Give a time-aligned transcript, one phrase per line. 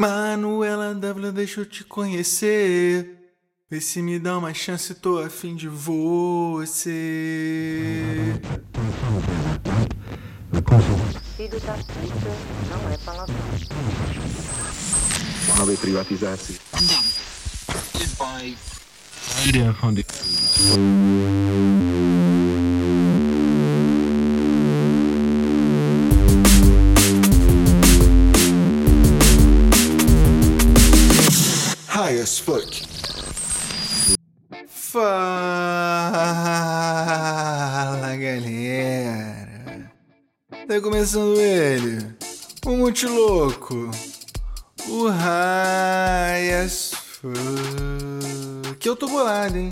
[0.00, 3.18] Manuela W, deixa eu te conhecer.
[3.70, 6.90] Vê se me dá uma chance, tô afim de você.
[11.36, 12.32] Filho da puta
[12.70, 13.36] não é palavrão.
[15.58, 16.58] Máme privatizaci.
[18.18, 18.56] High
[32.20, 32.82] as fuck.
[34.66, 35.10] Fala
[38.16, 39.90] galera.
[40.68, 42.14] Tá começando ele,
[42.66, 43.90] o Multilouco,
[44.88, 47.34] o High as fuck.
[48.78, 49.70] Que eu tô bolado, hein?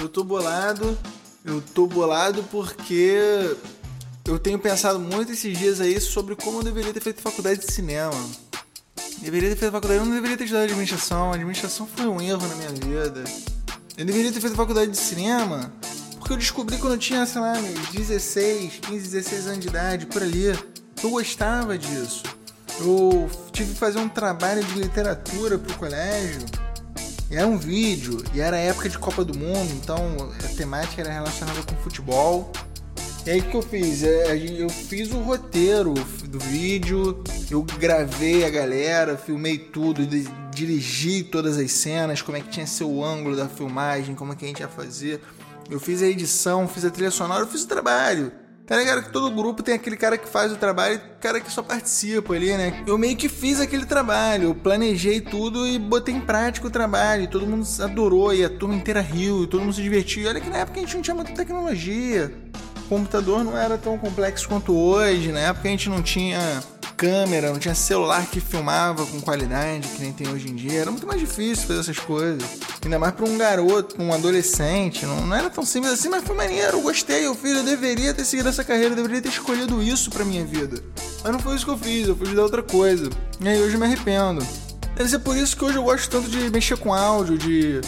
[0.00, 0.98] Eu tô bolado,
[1.44, 3.56] eu tô bolado porque
[4.24, 7.72] eu tenho pensado muito esses dias aí sobre como eu deveria ter feito faculdade de
[7.72, 8.14] cinema.
[9.22, 11.30] Deveria ter feito faculdade, eu não deveria ter estudado administração.
[11.30, 13.24] A administração foi um erro na minha vida.
[13.96, 15.72] Eu deveria ter feito faculdade de cinema
[16.18, 20.06] porque eu descobri quando eu tinha, sei lá, meus 16, 15, 16 anos de idade,
[20.06, 20.46] por ali.
[21.02, 22.22] Eu gostava disso.
[22.80, 26.40] Eu tive que fazer um trabalho de literatura pro colégio.
[27.28, 31.12] E era um vídeo, e era época de Copa do Mundo, então a temática era
[31.12, 32.52] relacionada com futebol.
[33.24, 34.02] E aí o que eu fiz?
[34.02, 35.94] É, Eu fiz o roteiro
[36.28, 42.40] do vídeo, eu gravei a galera, filmei tudo, di- dirigi todas as cenas, como é
[42.40, 45.20] que tinha o ângulo da filmagem, como é que a gente ia fazer.
[45.70, 48.32] Eu fiz a edição, fiz a trilha sonora, eu fiz o trabalho.
[48.66, 51.40] Tá ligado que todo grupo tem aquele cara que faz o trabalho e o cara
[51.40, 52.82] que só participa ali, né?
[52.86, 57.28] Eu meio que fiz aquele trabalho, eu planejei tudo e botei em prática o trabalho.
[57.28, 60.22] Todo mundo adorou, e a turma inteira riu, e todo mundo se divertiu.
[60.22, 62.32] E olha que na época a gente não tinha muita tecnologia
[62.92, 65.32] computador não era tão complexo quanto hoje.
[65.32, 66.62] Na época a gente não tinha
[66.94, 70.82] câmera, não tinha celular que filmava com qualidade que nem tem hoje em dia.
[70.82, 72.42] Era muito mais difícil fazer essas coisas.
[72.84, 75.06] Ainda mais para um garoto, um adolescente.
[75.06, 76.76] Não, não era tão simples assim, mas foi maneiro.
[76.76, 80.10] Eu gostei, eu fiz, eu deveria ter seguido essa carreira, eu deveria ter escolhido isso
[80.10, 80.78] pra minha vida.
[81.24, 83.08] Mas não foi isso que eu fiz, eu fui estudar outra coisa.
[83.40, 84.46] E aí hoje eu me arrependo.
[84.94, 87.80] Deve ser por isso que hoje eu gosto tanto de mexer com áudio, de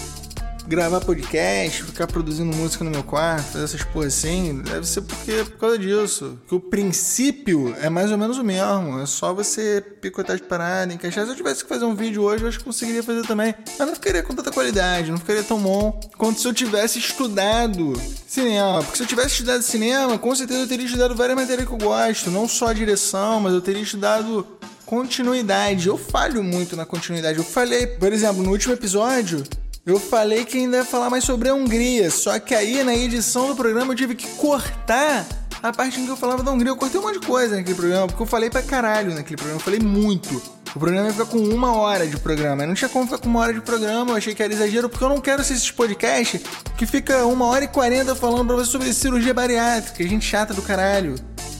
[0.66, 5.58] gravar podcast, ficar produzindo música no meu quarto, essas porras assim, deve ser porque por
[5.58, 6.38] causa disso.
[6.48, 9.00] Que o princípio é mais ou menos o mesmo.
[9.00, 11.24] É só você picotar de parada, encaixar.
[11.24, 13.54] Se eu tivesse que fazer um vídeo hoje, eu acho que conseguiria fazer também.
[13.78, 17.92] Mas não ficaria com tanta qualidade, não ficaria tão bom quanto se eu tivesse estudado
[18.26, 18.82] cinema.
[18.82, 21.78] Porque se eu tivesse estudado cinema, com certeza eu teria estudado várias matérias que eu
[21.78, 22.30] gosto.
[22.30, 24.46] Não só a direção, mas eu teria estudado
[24.86, 25.88] continuidade.
[25.88, 27.38] Eu falho muito na continuidade.
[27.38, 29.42] Eu falei, por exemplo, no último episódio,
[29.86, 32.10] eu falei que ainda ia falar mais sobre a Hungria.
[32.10, 35.26] Só que aí na edição do programa eu tive que cortar
[35.62, 36.70] a parte em que eu falava da Hungria.
[36.70, 39.60] Eu cortei um monte de coisa naquele programa, porque eu falei pra caralho naquele programa.
[39.60, 40.40] Eu falei muito.
[40.74, 42.64] O programa ia ficar com uma hora de programa.
[42.64, 44.88] Eu não tinha como ficar com uma hora de programa, eu achei que era exagero,
[44.88, 46.40] porque eu não quero ser esses podcasts
[46.76, 50.02] que fica uma hora e quarenta falando pra você sobre cirurgia bariátrica.
[50.08, 51.14] Gente chata do caralho.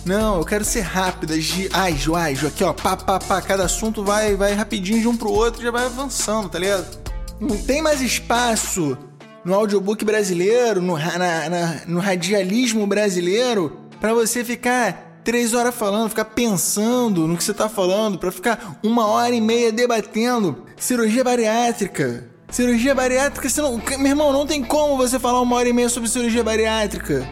[0.05, 4.05] Não, eu quero ser rápida, gi- ágil, ágil, aqui ó, pá, pá, pá, cada assunto
[4.05, 7.04] vai, vai rapidinho de um pro outro e já vai avançando, tá ligado?
[7.41, 8.97] Não tem mais espaço
[9.45, 16.09] no audiobook brasileiro, no, na- na- no radialismo brasileiro, pra você ficar três horas falando,
[16.09, 21.25] ficar pensando no que você tá falando, pra ficar uma hora e meia debatendo cirurgia
[21.25, 22.29] bariátrica.
[22.51, 23.81] Cirurgia bariátrica, você não.
[23.99, 27.27] Meu irmão, não tem como você falar uma hora e meia sobre cirurgia bariátrica.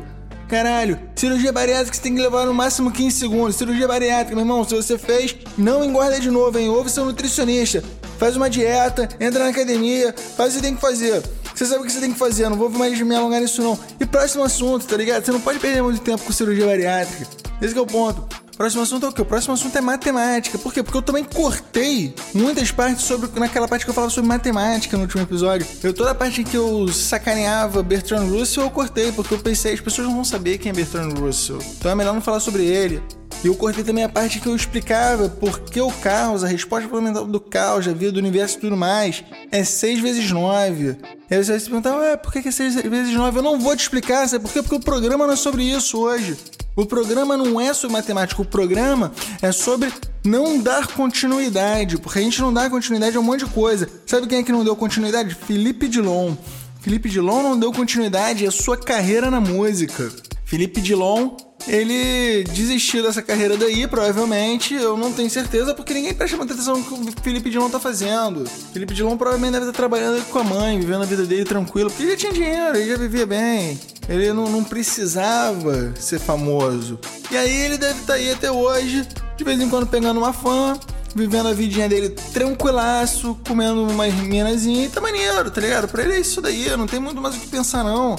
[0.49, 3.57] Caralho, cirurgia bariátrica você tem que levar no máximo 15 segundos.
[3.57, 6.69] Cirurgia bariátrica, meu irmão, se você fez, não engorda de novo, hein?
[6.69, 7.83] Ouve seu nutricionista.
[8.23, 11.21] Faz uma dieta, entra na academia, faz o que tem que fazer.
[11.53, 13.77] Você sabe o que você tem que fazer, não vou mais me alongar nisso não.
[13.99, 15.25] E próximo assunto, tá ligado?
[15.25, 17.27] Você não pode perder muito tempo com cirurgia bariátrica.
[17.61, 18.42] Esse é o ponto.
[18.57, 19.23] Próximo assunto é o quê?
[19.23, 20.59] O próximo assunto é matemática.
[20.59, 20.83] Por quê?
[20.83, 23.29] Porque eu também cortei muitas partes sobre.
[23.39, 25.67] naquela parte que eu falava sobre matemática no último episódio.
[25.83, 29.81] Eu toda a parte que eu sacaneava Bertrand Russell, eu cortei, porque eu pensei, as
[29.81, 31.59] pessoas não vão saber quem é Bertrand Russell.
[31.79, 33.03] Então é melhor não falar sobre ele.
[33.43, 36.89] E eu cortei também a parte que eu explicava por que o caos, a resposta
[36.89, 40.97] fundamental do caos, da vida, do universo e tudo mais, é 6 vezes 9.
[41.33, 43.39] E vai se perguntar, ué, por que que é 6 vezes 9?
[43.39, 44.61] Eu não vou te explicar, sabe por quê?
[44.61, 46.37] Porque o programa não é sobre isso hoje.
[46.77, 49.91] O programa não é sobre matemática, o programa é sobre
[50.23, 53.89] não dar continuidade, porque a gente não dá continuidade a um monte de coisa.
[54.05, 55.35] Sabe quem é que não deu continuidade?
[55.35, 56.35] Felipe Dilon.
[56.83, 60.13] Felipe Dilon não deu continuidade à sua carreira na música.
[60.45, 61.35] Felipe Dilon,
[61.67, 64.75] ele desistiu dessa carreira daí, provavelmente.
[64.75, 67.79] Eu não tenho certeza, porque ninguém presta muita atenção no que o Felipe Dilon tá
[67.79, 68.45] fazendo.
[68.73, 72.03] Felipe Dilon provavelmente deve estar trabalhando com a mãe, vivendo a vida dele tranquilo, porque
[72.03, 73.79] ele já tinha dinheiro, ele já vivia bem.
[74.09, 76.99] Ele não, não precisava ser famoso.
[77.31, 79.07] E aí ele deve estar aí até hoje,
[79.37, 80.79] de vez em quando pegando uma fã,
[81.15, 85.89] vivendo a vidinha dele tranquilaço, comendo umas minazinhas e tá maneiro, tá ligado?
[85.89, 88.17] Pra ele é isso daí, não tem muito mais o que pensar não.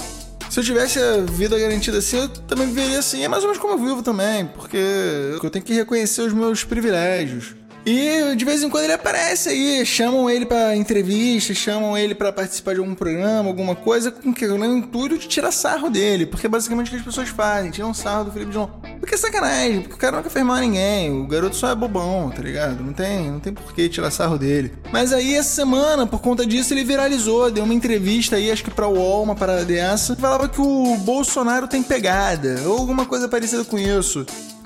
[0.54, 3.24] Se eu tivesse a vida garantida assim, eu também viveria assim.
[3.24, 6.62] É mais ou menos como eu vivo também, porque eu tenho que reconhecer os meus
[6.62, 7.56] privilégios.
[7.86, 12.32] E de vez em quando ele aparece aí, chamam ele para entrevista, chamam ele para
[12.32, 16.46] participar de algum programa, alguma coisa, com que no intuito de tirar sarro dele, porque
[16.46, 18.70] é basicamente o que as pessoas fazem, tiram sarro do Felipe João.
[18.98, 21.74] Porque é sacanagem, porque o cara nunca fez mal a ninguém, o garoto só é
[21.74, 22.82] bobão, tá ligado?
[22.82, 24.72] Não tem, não tem por que tirar sarro dele.
[24.90, 28.70] Mas aí essa semana, por conta disso, ele viralizou, deu uma entrevista aí, acho que
[28.70, 33.62] pra UOL, uma parada dessa, falava que o Bolsonaro tem pegada, ou alguma coisa parecida
[33.62, 34.24] com isso.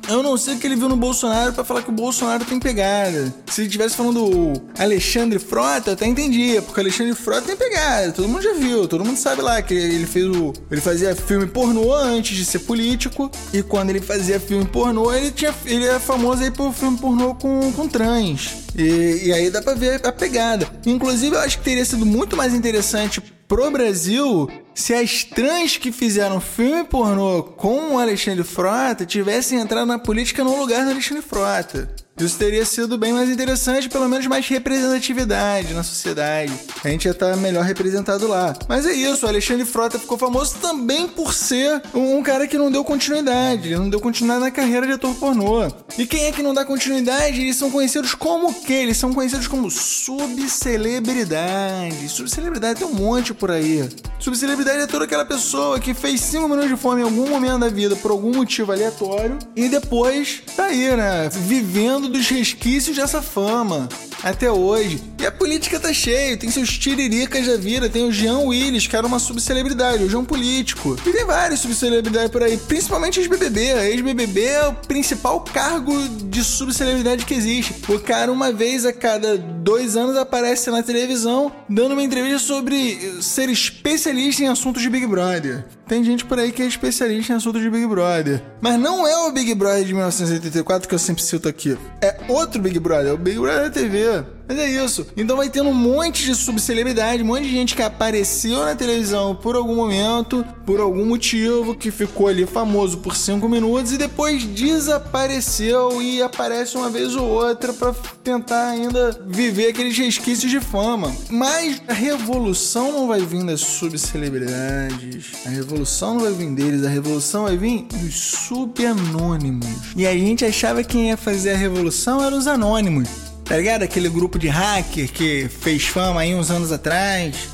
[0.09, 2.59] Eu não sei o que ele viu no Bolsonaro para falar que o Bolsonaro tem
[2.59, 3.33] pegada.
[3.47, 7.57] Se ele tivesse falando o Alexandre Frota, eu até entendia, porque o Alexandre Frota tem
[7.57, 8.11] pegada.
[8.13, 10.55] Todo mundo já viu, todo mundo sabe lá que ele fez o.
[10.71, 13.31] Ele fazia filme pornô antes de ser político.
[13.53, 15.55] E quando ele fazia filme pornô, ele tinha.
[15.67, 18.65] Ele é famoso aí por filme pornô com, com trans.
[18.75, 20.67] E, e aí dá pra ver a pegada.
[20.87, 25.91] Inclusive, eu acho que teria sido muito mais interessante pro Brasil se as trans que
[25.91, 31.23] fizeram filme pornô com o Alexandre Frota tivessem entrado na política no lugar do Alexandre
[31.23, 31.89] Frota.
[32.19, 36.53] Isso teria sido bem mais interessante, pelo menos mais representatividade na sociedade.
[36.85, 38.55] A gente ia estar melhor representado lá.
[38.69, 42.71] Mas é isso, o Alexandre Frota ficou famoso também por ser um cara que não
[42.71, 43.77] deu continuidade.
[43.77, 45.69] Não deu continuidade na carreira de ator pornô.
[45.97, 47.41] E quem é que não dá continuidade?
[47.41, 48.75] Eles são conhecidos como o quê?
[48.75, 52.09] Eles são conhecidos como subcelebridade.
[52.09, 53.89] Subcelebridade tem um monte por aí.
[54.19, 57.69] Subcelebridade é toda aquela pessoa que fez 5 minutos de fome em algum momento da
[57.69, 61.29] vida por algum motivo aleatório e depois tá aí, né?
[61.33, 63.89] Vivendo dos resquícios dessa fama
[64.23, 65.01] até hoje.
[65.21, 68.97] E a política tá cheia, tem seus tiriricas da vida, tem o Jean Willis, que
[68.97, 70.97] era uma subcelebridade, hoje é um político.
[71.07, 73.61] E tem várias subcelebridades por aí, principalmente ex-BBB.
[73.91, 77.75] Ex-BBB é o principal cargo de subcelebridade que existe.
[77.89, 83.21] O cara, uma vez a cada dois anos, aparece na televisão dando uma entrevista sobre
[83.21, 85.65] ser especialista em assuntos de Big Brother.
[85.87, 88.43] Tem gente por aí que é especialista em assuntos de Big Brother.
[88.61, 91.79] Mas não é o Big Brother de 1984 que eu sempre cito aqui.
[92.01, 94.38] É outro Big Brother, é o Big Brother TV.
[94.49, 95.07] Mas é isso.
[95.17, 99.35] Então vai tendo um monte de subcelebridade, um monte de gente que apareceu na televisão
[99.35, 104.45] por algum momento, por algum motivo, que ficou ali famoso por cinco minutos e depois
[104.45, 111.15] desapareceu e aparece uma vez ou outra para tentar ainda viver aqueles resquícios de fama.
[111.29, 115.27] Mas a revolução não vai vir das subcelebridades.
[115.45, 119.67] A revolução não vai vir deles, a revolução vai vir dos subanônimos.
[119.95, 123.28] E a gente achava que quem ia fazer a revolução eram os anônimos.
[123.49, 123.83] Tá ligado?
[123.83, 127.49] Aquele grupo de hacker que fez fama aí uns anos atrás,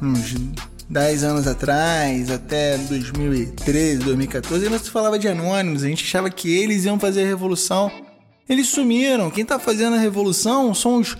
[0.00, 0.34] uns
[0.88, 6.50] 10 anos atrás, até 2013, 2014, não se falava de anônimos, a gente achava que
[6.50, 7.92] eles iam fazer a revolução.
[8.48, 9.30] Eles sumiram.
[9.30, 11.14] Quem tá fazendo a revolução são os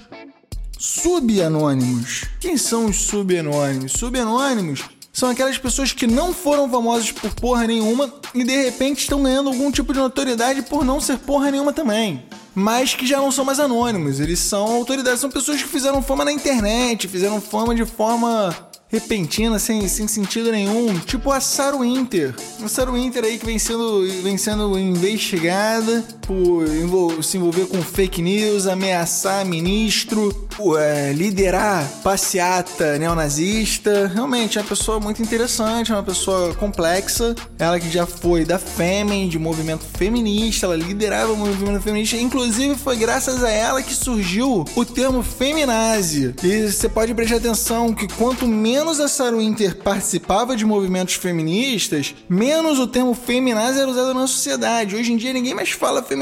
[0.78, 2.24] subanônimos.
[2.40, 3.92] Quem são os subanônimos?
[3.92, 9.22] Subanônimos são aquelas pessoas que não foram famosas por porra nenhuma e de repente estão
[9.22, 12.24] ganhando algum tipo de notoriedade por não ser porra nenhuma também
[12.54, 14.20] mas que já não são mais anônimos.
[14.20, 18.54] Eles são autoridades, são pessoas que fizeram fama na internet, fizeram fama de forma
[18.88, 22.34] repentina, sem, sem sentido nenhum, tipo a Sarah Winter.
[22.62, 28.22] A Sarah Winter aí que vem sendo, vem sendo investigada por se envolver com fake
[28.22, 30.48] news, ameaçar ministro,
[30.78, 34.10] é, liderar passeata neonazista.
[34.12, 37.34] Realmente é uma pessoa muito interessante, é uma pessoa complexa.
[37.58, 42.16] Ela que já foi da Fêmen, de movimento feminista, ela liderava o movimento feminista.
[42.16, 46.34] Inclusive foi graças a ela que surgiu o termo feminazi.
[46.42, 52.14] E você pode prestar atenção que quanto menos a Sarah Winter participava de movimentos feministas,
[52.28, 54.96] menos o termo feminazi era usado na sociedade.
[54.96, 56.13] Hoje em dia ninguém mais fala feminazi.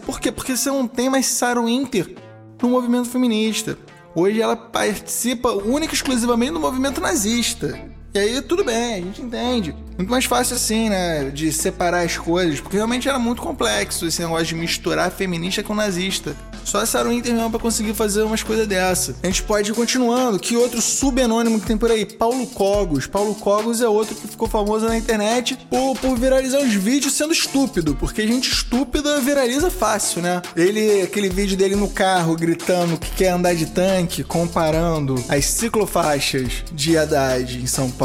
[0.00, 0.30] Por quê?
[0.32, 2.14] Porque você não tem mais Sarah Winter
[2.60, 3.76] no movimento feminista.
[4.14, 7.78] Hoje ela participa única e exclusivamente do movimento nazista.
[8.12, 9.72] E aí tudo bem, a gente entende.
[9.96, 11.30] Muito mais fácil assim, né?
[11.30, 15.74] De separar as coisas, porque realmente era muito complexo esse negócio de misturar feminista com
[15.74, 16.34] nazista.
[16.64, 19.14] Só a Sarah Winter mesmo pra conseguir fazer umas coisas dessa.
[19.22, 20.38] A gente pode ir continuando.
[20.38, 22.04] Que outro subanônimo que tem por aí?
[22.04, 23.06] Paulo Cogos.
[23.06, 27.32] Paulo Cogos é outro que ficou famoso na internet por, por viralizar os vídeos sendo
[27.32, 30.42] estúpido, porque gente estúpida viraliza fácil, né?
[30.54, 36.64] Ele, aquele vídeo dele no carro gritando que quer andar de tanque, comparando as ciclofaixas
[36.72, 37.99] de Haddad em São Paulo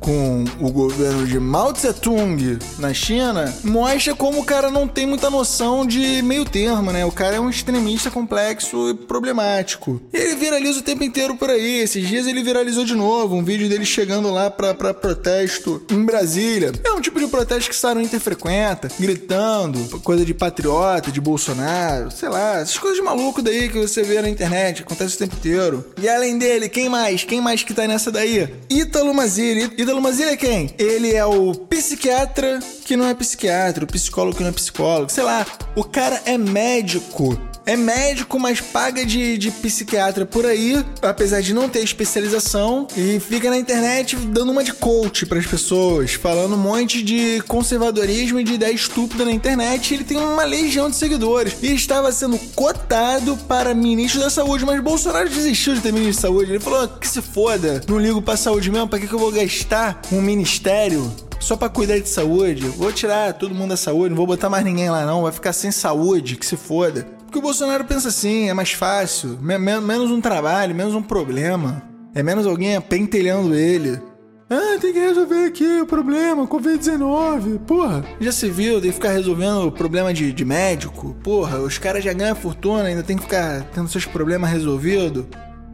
[0.00, 5.06] com o governo de Mao Tse Tung na China mostra como o cara não tem
[5.06, 7.04] muita noção de meio termo, né?
[7.04, 10.00] O cara é um extremista complexo e problemático.
[10.12, 11.80] Ele viraliza o tempo inteiro por aí.
[11.80, 16.02] Esses dias ele viralizou de novo um vídeo dele chegando lá pra, pra protesto em
[16.04, 16.72] Brasília.
[16.82, 22.10] É um tipo de protesto que Sarah Inter frequenta, gritando, coisa de patriota, de Bolsonaro,
[22.10, 25.36] sei lá, essas coisas de maluco daí que você vê na internet, acontece o tempo
[25.36, 25.84] inteiro.
[26.00, 27.24] E além dele, quem mais?
[27.24, 28.48] Quem mais que tá nessa daí?
[28.70, 29.64] Ítalo Mazili.
[29.76, 30.70] Ítalo Mazili é quem?
[30.78, 35.24] Ele é o psiquiatra que não é psiquiatra, o psicólogo que não é psicólogo, sei
[35.24, 35.44] lá.
[35.74, 37.36] O cara é médico
[37.66, 43.18] é médico, mas paga de, de psiquiatra por aí, apesar de não ter especialização, e
[43.18, 48.40] fica na internet dando uma de coach para as pessoas, falando um monte de conservadorismo
[48.40, 49.94] e de ideia estúpida na internet.
[49.94, 54.80] ele tem uma legião de seguidores e estava sendo cotado para ministro da saúde, mas
[54.82, 56.52] Bolsonaro desistiu de ter ministro da saúde.
[56.52, 59.32] Ele falou que se foda, não ligo para saúde mesmo, para que, que eu vou
[59.32, 62.66] gastar um ministério só para cuidar de saúde.
[62.68, 65.52] Vou tirar todo mundo da saúde, não vou botar mais ninguém lá não, vai ficar
[65.52, 67.06] sem saúde, que se foda.
[67.34, 71.82] Porque o Bolsonaro pensa assim, é mais fácil, me menos um trabalho, menos um problema.
[72.14, 74.00] É menos alguém pentelhando ele.
[74.48, 77.58] Ah, tem que resolver aqui o problema, Covid-19.
[77.66, 81.16] Porra, já se viu, tem que ficar resolvendo o problema de, de médico.
[81.24, 85.24] Porra, os caras já ganham fortuna, ainda tem que ficar tendo seus problemas resolvidos.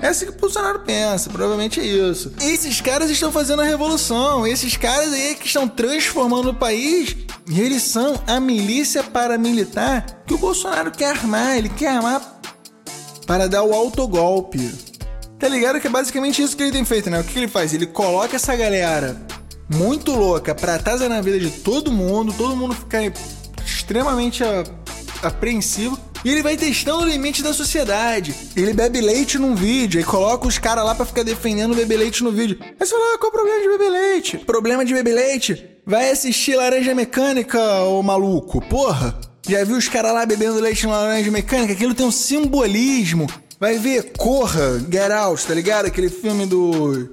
[0.03, 2.33] É assim que o Bolsonaro pensa, provavelmente é isso.
[2.41, 7.17] Esses caras estão fazendo a revolução, esses caras aí que estão transformando o país,
[7.47, 12.41] e eles são a milícia paramilitar que o Bolsonaro quer armar, ele quer armar
[13.27, 14.73] para dar o autogolpe.
[15.39, 17.21] Tá ligado que é basicamente isso que ele tem feito, né?
[17.21, 17.75] O que ele faz?
[17.75, 19.21] Ele coloca essa galera
[19.69, 23.03] muito louca pra atazanar na vida de todo mundo, todo mundo ficar
[23.65, 24.43] extremamente
[25.23, 28.35] apreensivo e ele vai testando o limite da sociedade.
[28.57, 31.97] Ele bebe leite num vídeo e coloca os caras lá para ficar defendendo o bebe
[31.97, 32.59] leite no vídeo.
[32.61, 34.39] Aí você fala, ah, qual o problema de beber leite?
[34.39, 35.67] Problema de beber leite?
[35.87, 39.19] Vai assistir Laranja Mecânica, ô maluco, porra.
[39.49, 41.73] Já viu os caras lá bebendo leite na Laranja Mecânica?
[41.73, 43.27] Aquilo tem um simbolismo.
[43.59, 45.87] Vai ver Corra, Get Out, tá ligado?
[45.87, 47.11] Aquele filme do...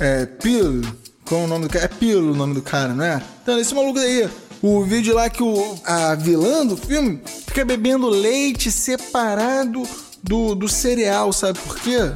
[0.00, 0.80] É, Pilo.
[1.24, 1.84] Qual é o nome do cara?
[1.84, 3.22] É Pilo o nome do cara, não é?
[3.42, 4.28] Então, esse maluco daí
[4.62, 9.82] o vídeo lá que o, a vilã do filme fica bebendo leite separado
[10.22, 12.12] do, do cereal, sabe por quê?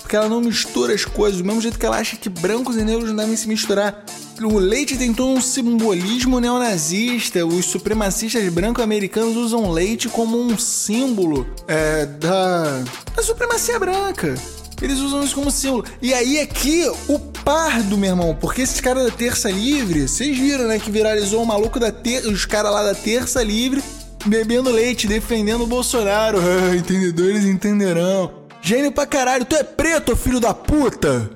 [0.00, 2.82] Porque ela não mistura as coisas, do mesmo jeito que ela acha que brancos e
[2.82, 4.04] negros não devem se misturar.
[4.40, 7.44] O leite tem todo um simbolismo neonazista.
[7.44, 12.84] Os supremacistas branco-americanos usam leite como um símbolo é, da,
[13.16, 14.34] da supremacia branca.
[14.80, 15.84] Eles usam isso como símbolo.
[16.00, 20.66] E aí aqui, o pardo, meu irmão, porque esses caras da Terça Livre, vocês viram,
[20.66, 23.82] né, que viralizou o maluco da Terça, os caras lá da Terça Livre
[24.26, 26.36] bebendo leite, defendendo o Bolsonaro.
[26.44, 28.42] Ah, entendedores entenderão.
[28.60, 31.30] Gênio pra caralho, tu é preto, filho da puta!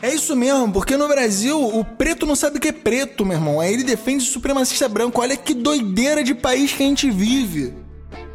[0.00, 3.36] É isso mesmo, porque no Brasil o preto não sabe o que é preto, meu
[3.36, 3.58] irmão.
[3.58, 5.20] Aí ele defende o supremacista branco.
[5.20, 7.74] Olha que doideira de país que a gente vive.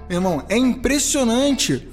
[0.10, 1.88] Meu irmão, é impressionante.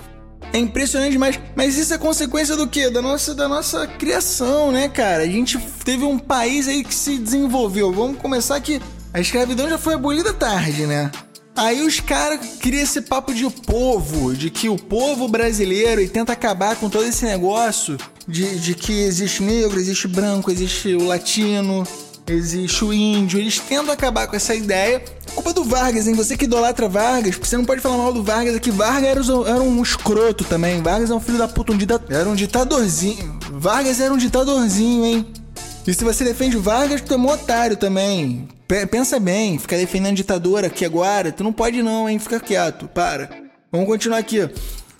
[0.54, 1.40] É impressionante demais.
[1.56, 2.88] Mas isso é consequência do quê?
[2.88, 5.25] Da nossa, da nossa criação, né, cara?
[5.25, 7.92] A gente teve um país aí que se desenvolveu.
[7.92, 8.80] Vamos começar que
[9.12, 11.11] a escravidão já foi abolida tarde, né?
[11.56, 16.32] Aí os caras criam esse papo de povo, de que o povo brasileiro e tenta
[16.32, 17.96] acabar com todo esse negócio
[18.26, 21.84] de, de que existe negro, existe branco, existe o latino,
[22.26, 23.38] existe o índio.
[23.38, 25.02] Eles tentam acabar com essa ideia.
[25.35, 26.14] Culpa do Vargas, hein?
[26.14, 28.71] Você que idolatra Vargas, você não pode falar mal do Vargas aqui.
[28.71, 30.81] Vargas era, era um escroto também.
[30.81, 32.12] Vargas é um filho da puta, um ditador.
[32.12, 33.38] Era um ditadorzinho.
[33.52, 35.26] Vargas era um ditadorzinho, hein?
[35.87, 38.49] E se você defende Vargas, tu é um otário também.
[38.66, 42.19] P pensa bem, ficar defendendo ditador aqui agora, tu não pode não, hein?
[42.19, 43.28] Fica quieto, para.
[43.71, 44.49] Vamos continuar aqui.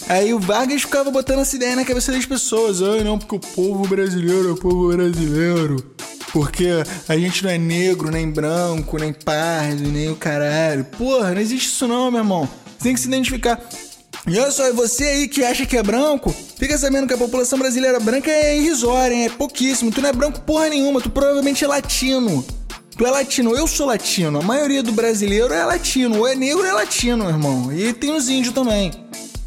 [0.07, 2.83] Aí o Vargas ficava botando essa ideia na cabeça das pessoas.
[2.83, 5.95] Ai, não, porque o povo brasileiro é o povo brasileiro.
[6.35, 6.67] Porque
[7.09, 10.85] a gente não é negro, nem branco, nem pardo, nem o caralho.
[10.85, 12.49] Porra, não existe isso não, meu irmão.
[12.77, 13.61] Você tem que se identificar.
[14.27, 17.57] E olha só, você aí que acha que é branco, fica sabendo que a população
[17.57, 19.27] brasileira branca é irrisória, hein?
[19.27, 19.93] é pouquíssimo.
[19.93, 22.45] Tu não é branco porra nenhuma, tu provavelmente é latino.
[22.97, 24.41] Tu é latino, eu sou latino.
[24.41, 26.19] A maioria do brasileiro é latino.
[26.19, 27.73] Ou é negro ou é latino, irmão.
[27.73, 28.91] E tem os índios também.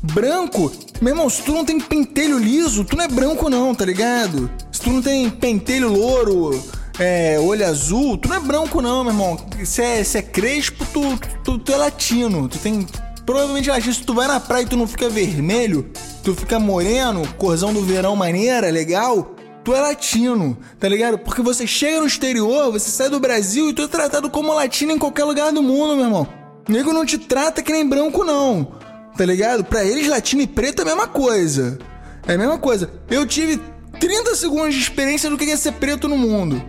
[0.02, 3.86] Branco, meu irmão, se tu não tem pentelho liso, tu não é branco não, tá
[3.86, 4.50] ligado?
[4.72, 6.60] Se tu não tem pentelho louro,
[7.00, 9.38] é, olho azul, tu não é branco não, meu irmão.
[9.64, 11.02] Se é, se é crespo, tu,
[11.44, 12.48] tu, tu é latino.
[12.48, 12.88] Tu tem
[13.26, 13.94] provavelmente latino.
[13.94, 15.92] Se tu vai na praia e tu não fica vermelho,
[16.24, 21.20] tu fica moreno, corzão do verão maneira, legal, tu é latino, tá ligado?
[21.20, 24.94] Porque você chega no exterior, você sai do Brasil e tu é tratado como latino
[24.94, 26.28] em qualquer lugar do mundo, meu irmão.
[26.68, 28.77] O nego não te trata que nem branco, não.
[29.18, 29.64] Tá ligado?
[29.64, 31.80] Pra eles, latino e preto é a mesma coisa.
[32.28, 32.92] É a mesma coisa.
[33.10, 33.60] Eu tive
[34.00, 36.64] 30 segundos de experiência do que é ser preto no mundo.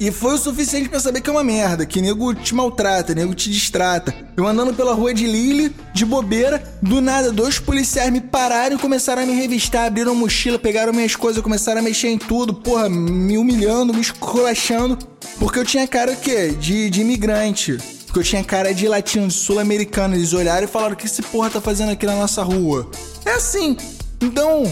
[0.00, 3.34] E foi o suficiente para saber que é uma merda, que nego te maltrata, nego
[3.34, 4.14] te distrata.
[4.36, 8.78] Eu andando pela rua de Lille, de bobeira, do nada, dois policiais me pararam e
[8.78, 12.88] começaram a me revistar, abriram mochila, pegaram minhas coisas, começaram a mexer em tudo, porra,
[12.88, 14.96] me humilhando, me esculachando,
[15.40, 16.50] porque eu tinha cara o quê?
[16.50, 17.97] De, de imigrante.
[18.18, 20.14] Eu tinha cara de latino, de sul-americano.
[20.14, 22.90] Eles olharam e falaram: o que esse porra tá fazendo aqui na nossa rua?
[23.24, 23.76] É assim,
[24.20, 24.64] então,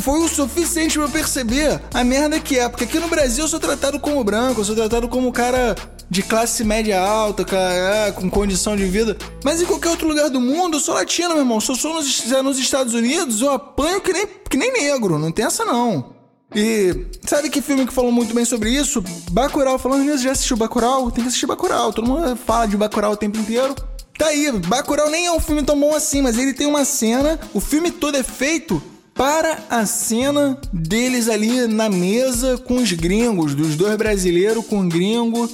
[0.00, 2.68] foi o suficiente pra eu perceber a merda que é.
[2.68, 5.76] Porque aqui no Brasil eu sou tratado como branco, eu sou tratado como cara
[6.08, 9.16] de classe média alta, é, com condição de vida.
[9.44, 11.60] Mas em qualquer outro lugar do mundo, eu sou latino, meu irmão.
[11.60, 15.18] Se eu sou nos, nos Estados Unidos, eu apanho que nem, que nem negro.
[15.18, 16.17] Não tem essa, não.
[16.54, 19.02] E sabe que filme que falou muito bem sobre isso?
[19.30, 19.78] Bacurau.
[19.78, 21.10] Falando nisso, já assistiu Bacurau?
[21.10, 21.92] Tem que assistir Bacurau.
[21.92, 23.74] Todo mundo fala de Bacurau o tempo inteiro.
[24.18, 27.38] Tá aí, Bacurau nem é um filme tão bom assim, mas ele tem uma cena,
[27.54, 28.82] o filme todo é feito
[29.14, 34.88] para a cena deles ali na mesa com os gringos, dos dois brasileiros com o
[34.88, 35.48] gringo,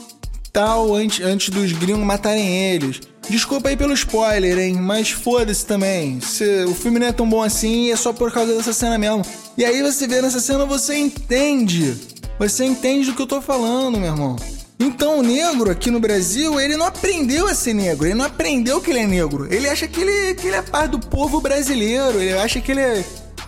[0.54, 3.00] tal, antes, antes dos gringos matarem eles.
[3.28, 4.74] Desculpa aí pelo spoiler, hein?
[4.74, 6.20] Mas foda-se também.
[6.20, 9.22] Se, o filme não é tão bom assim é só por causa dessa cena mesmo.
[9.58, 11.96] E aí você vê nessa cena, você entende.
[12.38, 14.36] Você entende do que eu tô falando, meu irmão.
[14.78, 18.80] Então o negro aqui no Brasil, ele não aprendeu a ser negro, ele não aprendeu
[18.80, 19.52] que ele é negro.
[19.52, 22.80] Ele acha que ele, que ele é parte do povo brasileiro, ele acha que ele
[22.80, 23.04] é,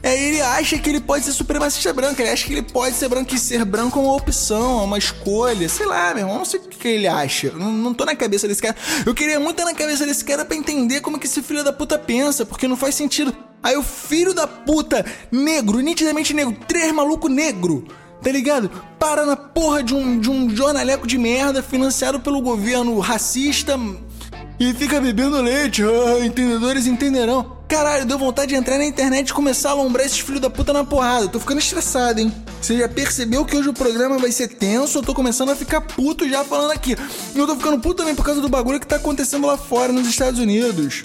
[0.09, 0.29] é.
[0.29, 3.35] ele acha que ele pode ser supremacista branco, ele acha que ele pode ser branco
[3.35, 6.61] e ser branco é uma opção, é uma escolha, sei lá, meu irmão, não sei
[6.61, 7.51] o que ele acha.
[7.53, 8.77] Não, não tô na cabeça desse cara.
[9.05, 11.73] Eu queria muito estar na cabeça desse cara para entender como que esse filho da
[11.73, 13.37] puta pensa, porque não faz sentido.
[13.63, 17.87] Aí o filho da puta, negro, nitidamente negro, três maluco negro
[18.23, 18.71] tá ligado?
[18.99, 23.79] Para na porra de um, de um jornaleco de merda financiado pelo governo racista
[24.59, 25.83] e fica bebendo leite.
[25.83, 27.56] Ah, entendedores entenderão.
[27.69, 30.73] Caralho, deu vontade de entrar na internet e começar a alombrar esses filhos da puta
[30.73, 31.27] na porrada.
[31.27, 32.33] Tô ficando estressado, hein?
[32.63, 34.99] Você já percebeu que hoje o programa vai ser tenso?
[34.99, 36.97] Eu tô começando a ficar puto já falando aqui.
[37.35, 39.93] E eu tô ficando puto também por causa do bagulho que tá acontecendo lá fora,
[39.93, 41.03] nos Estados Unidos.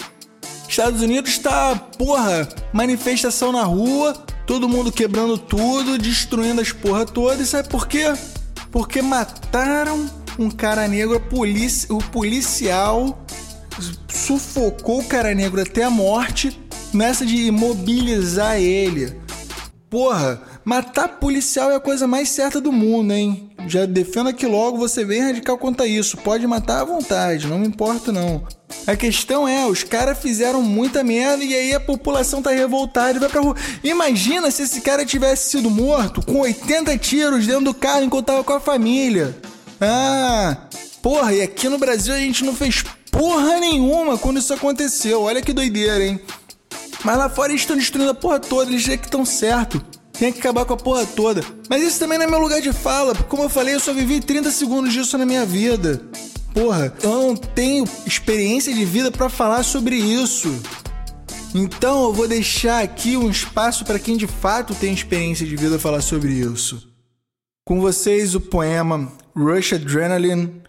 [0.68, 4.14] Estados Unidos tá, porra, manifestação na rua,
[4.46, 7.40] todo mundo quebrando tudo, destruindo as porra todas.
[7.40, 8.12] E sabe por quê?
[8.70, 11.20] Porque mataram um cara negro,
[11.90, 13.18] o policial
[14.22, 16.58] sufocou o cara negro até a morte
[16.94, 19.20] nessa de imobilizar ele.
[19.90, 23.50] Porra, matar policial é a coisa mais certa do mundo, hein?
[23.66, 26.16] Já defendo aqui logo, você vem radical quanto a isso.
[26.16, 28.46] Pode matar à vontade, não me importa não.
[28.86, 33.20] A questão é, os caras fizeram muita merda e aí a população tá revoltada e
[33.20, 33.56] vai pra rua.
[33.84, 38.44] Imagina se esse cara tivesse sido morto com 80 tiros dentro do carro enquanto tava
[38.44, 39.36] com a família.
[39.80, 40.68] Ah,
[41.02, 42.82] porra, e aqui no Brasil a gente não fez
[43.12, 45.22] porra nenhuma quando isso aconteceu.
[45.22, 46.20] Olha que doideira, hein?
[47.04, 49.84] Mas lá fora eles estão destruindo a porra toda, eles já que estão certo.
[50.12, 51.44] Tem que acabar com a porra toda.
[51.68, 53.92] Mas isso também não é meu lugar de fala, porque como eu falei, eu só
[53.92, 56.02] vivi 30 segundos disso na minha vida.
[56.54, 60.54] Porra, eu não tenho experiência de vida para falar sobre isso.
[61.54, 65.78] Então eu vou deixar aqui um espaço para quem de fato tem experiência de vida
[65.78, 66.88] falar sobre isso.
[67.64, 70.62] Com vocês o poema Rush Adrenaline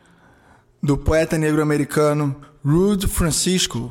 [0.84, 3.90] do poeta negro-americano Rude Francisco.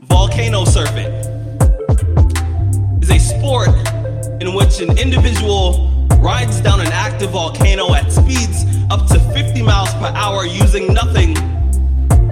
[0.00, 1.08] volcano surfing
[3.02, 3.68] is a sport
[4.42, 9.90] in which an individual rides down an active volcano at speeds up to 50 miles
[9.94, 11.32] per hour using nothing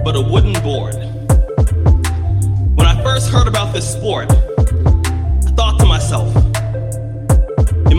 [0.03, 0.93] but a wooden board.
[2.75, 6.48] When I first heard about this sport, I thought to myself,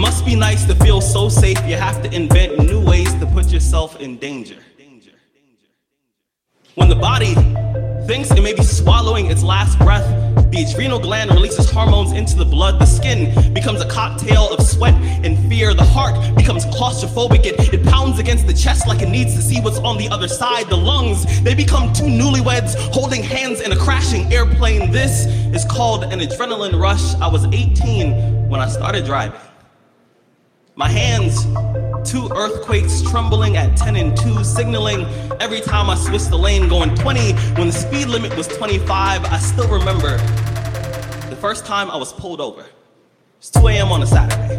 [0.01, 3.53] must be nice to feel so safe you have to invent new ways to put
[3.53, 4.57] yourself in danger.
[6.75, 7.35] When the body
[8.07, 10.09] thinks it may be swallowing its last breath,
[10.51, 12.81] the adrenal gland releases hormones into the blood.
[12.81, 15.75] The skin becomes a cocktail of sweat and fear.
[15.75, 17.45] The heart becomes claustrophobic.
[17.45, 20.29] It, it pounds against the chest like it needs to see what's on the other
[20.29, 20.71] side.
[20.71, 24.91] The lungs, they become two newlyweds holding hands in a crashing airplane.
[24.93, 27.15] This is called an adrenaline rush.
[27.17, 29.39] I was 18 when I started driving.
[30.81, 31.45] My hands,
[32.11, 35.05] two earthquakes trembling at 10 and 2, signaling
[35.39, 39.27] every time I switched the lane going 20 when the speed limit was 25.
[39.27, 40.17] I still remember
[41.29, 42.65] the first time I was pulled over.
[43.37, 43.93] It's 2 a.m.
[43.93, 44.57] on a Saturday.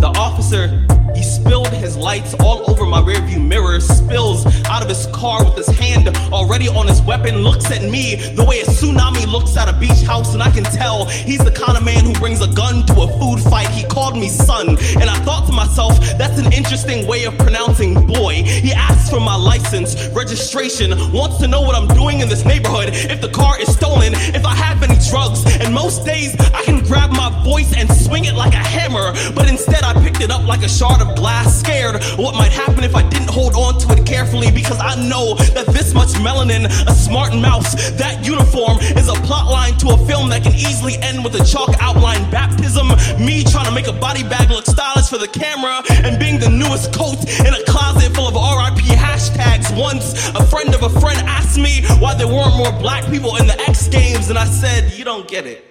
[0.00, 5.06] The officer, he spilled his lights all over my rearview mirror, spills out of his
[5.12, 9.24] car with his hand already on his weapon, looks at me the way a tsunami
[9.30, 12.12] looks at a beach house, and I can tell he's the kind of man who
[12.14, 13.68] brings a gun to a food fight.
[13.68, 14.70] He called me son,
[15.00, 18.42] and I thought to myself, that's an interesting way of pronouncing boy.
[18.42, 22.90] He asks for my license, registration, wants to know what I'm doing in this neighborhood,
[22.92, 26.80] if the car is stolen, if I have any drugs, and most days I can
[26.80, 30.44] grab my voice and swing it like a hammer, but instead I picked it up
[30.46, 33.92] like a shard of glass, scared what might happen if I didn't hold on to
[33.96, 39.08] it carefully because I know that this much melanin, a smart mouse, that uniform is
[39.08, 42.88] a plot line to a film that can easily end with a chalk outline baptism,
[43.20, 46.48] me trying to make a body bag look stylish for the camera, and being the
[46.48, 49.68] newest coat in a closet full of RIP hashtags.
[49.76, 53.46] Once a friend of a friend asked me why there weren't more black people in
[53.46, 55.64] the X Games, and I said, You don't get it.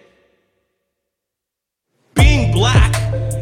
[2.13, 2.93] Being black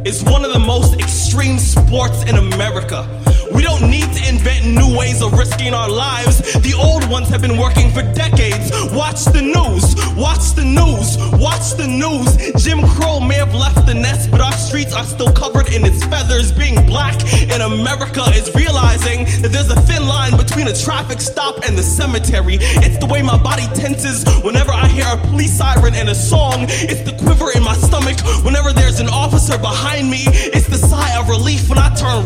[0.05, 3.05] is one of the most extreme sports in America.
[3.53, 6.53] We don't need to invent new ways of risking our lives.
[6.61, 8.71] The old ones have been working for decades.
[8.93, 12.29] Watch the news, watch the news, watch the news.
[12.63, 16.03] Jim Crow may have left the nest, but our streets are still covered in its
[16.05, 16.51] feathers.
[16.51, 21.63] Being black in America is realizing that there's a thin line between a traffic stop
[21.67, 22.57] and the cemetery.
[22.85, 26.65] It's the way my body tenses whenever I hear a police siren and a song.
[26.69, 30.23] It's the quiver in my stomach whenever there's an officer behind me.
[30.27, 30.77] It's the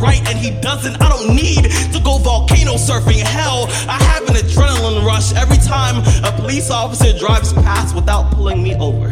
[0.02, 1.02] right and he doesn't.
[1.02, 3.22] I don't need to go volcano surfing.
[3.22, 8.62] Hell, I have an adrenaline rush every time a police officer drives past without pulling
[8.64, 9.10] me over.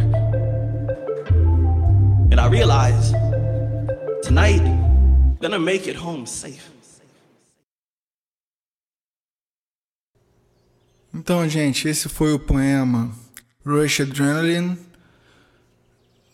[2.31, 3.11] And I realize
[4.23, 6.69] tonight, I'm gonna make it home safe.
[11.15, 13.11] Então, gente, esse foi o poema
[13.63, 14.77] Rush Adrenaline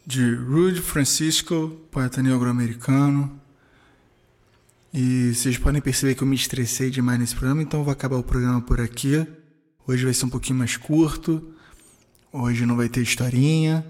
[0.07, 3.39] de Rude Francisco, poeta negro-americano.
[4.93, 8.17] E vocês podem perceber que eu me estressei demais nesse programa, então eu vou acabar
[8.17, 9.25] o programa por aqui.
[9.88, 11.54] Hoje vai ser um pouquinho mais curto.
[12.32, 13.86] Hoje não vai ter historinha,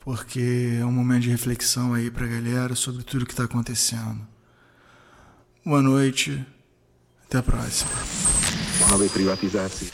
[0.00, 4.20] porque é um momento de reflexão aí pra galera sobre tudo que tá acontecendo.
[5.64, 6.44] Boa noite,
[7.24, 7.90] até a próxima.
[8.92, 9.90] novej privatizácii.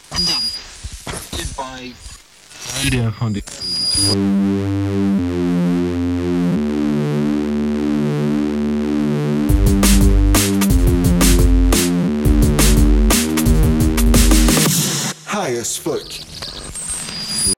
[1.61, 1.94] High
[15.64, 16.20] fuck.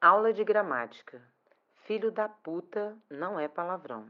[0.00, 1.22] Aula de gramática.
[1.84, 4.06] Filho da puta não é palavrão.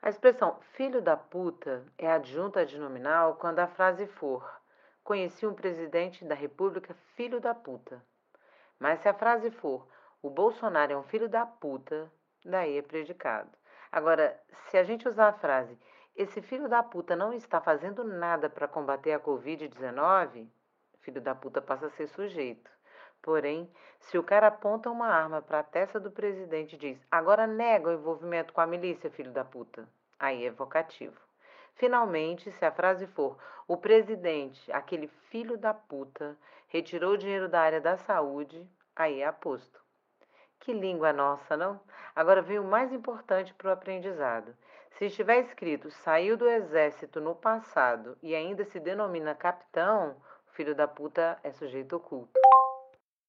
[0.00, 4.48] A expressão filho da puta é adjunta adnominal quando a frase for
[5.02, 8.02] conheci um presidente da República filho da puta.
[8.78, 9.86] Mas se a frase for
[10.22, 12.10] o Bolsonaro é um filho da puta,
[12.44, 13.50] daí é predicado.
[13.90, 15.78] Agora, se a gente usar a frase
[16.16, 20.48] esse filho da puta não está fazendo nada para combater a Covid-19,
[21.06, 22.68] filho da puta passa a ser sujeito.
[23.22, 27.46] Porém, se o cara aponta uma arma para a testa do presidente e diz agora
[27.46, 29.88] nega o envolvimento com a milícia, filho da puta,
[30.18, 31.16] aí é vocativo.
[31.76, 33.38] Finalmente, se a frase for
[33.68, 39.26] o presidente, aquele filho da puta, retirou o dinheiro da área da saúde, aí é
[39.26, 39.80] aposto.
[40.58, 41.80] Que língua nossa, não?
[42.16, 44.56] Agora vem o mais importante para o aprendizado.
[44.92, 50.16] Se estiver escrito saiu do exército no passado e ainda se denomina capitão,
[50.56, 52.40] filho da puta é sujeito oculto.